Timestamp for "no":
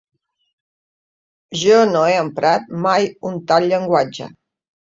1.91-2.01